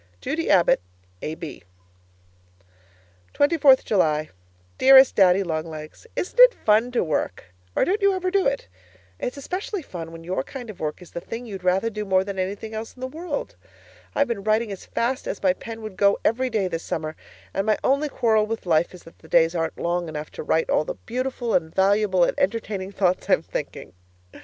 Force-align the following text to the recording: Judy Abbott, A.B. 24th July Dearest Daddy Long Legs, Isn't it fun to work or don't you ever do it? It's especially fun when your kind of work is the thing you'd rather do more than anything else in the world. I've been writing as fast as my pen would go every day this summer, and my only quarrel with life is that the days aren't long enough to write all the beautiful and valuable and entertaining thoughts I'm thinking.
Judy 0.19 0.49
Abbott, 0.49 0.81
A.B. 1.21 1.61
24th 3.35 3.83
July 3.85 4.31
Dearest 4.79 5.13
Daddy 5.15 5.43
Long 5.43 5.67
Legs, 5.67 6.07
Isn't 6.15 6.39
it 6.39 6.55
fun 6.55 6.91
to 6.93 7.03
work 7.03 7.53
or 7.75 7.85
don't 7.85 8.01
you 8.01 8.15
ever 8.15 8.31
do 8.31 8.47
it? 8.47 8.67
It's 9.19 9.37
especially 9.37 9.83
fun 9.83 10.11
when 10.11 10.23
your 10.23 10.41
kind 10.43 10.71
of 10.71 10.79
work 10.79 11.03
is 11.03 11.11
the 11.11 11.21
thing 11.21 11.45
you'd 11.45 11.63
rather 11.63 11.91
do 11.91 12.03
more 12.03 12.23
than 12.23 12.39
anything 12.39 12.73
else 12.73 12.95
in 12.95 12.99
the 13.01 13.05
world. 13.05 13.55
I've 14.15 14.27
been 14.27 14.43
writing 14.43 14.71
as 14.71 14.87
fast 14.87 15.27
as 15.27 15.43
my 15.43 15.53
pen 15.53 15.83
would 15.83 15.97
go 15.97 16.17
every 16.25 16.49
day 16.49 16.67
this 16.67 16.81
summer, 16.81 17.15
and 17.53 17.67
my 17.67 17.77
only 17.83 18.09
quarrel 18.09 18.47
with 18.47 18.65
life 18.65 18.95
is 18.95 19.03
that 19.03 19.19
the 19.19 19.27
days 19.29 19.53
aren't 19.53 19.77
long 19.77 20.09
enough 20.09 20.31
to 20.31 20.41
write 20.41 20.71
all 20.71 20.83
the 20.83 20.95
beautiful 21.05 21.53
and 21.53 21.75
valuable 21.75 22.23
and 22.23 22.33
entertaining 22.39 22.91
thoughts 22.91 23.29
I'm 23.29 23.43
thinking. 23.43 23.93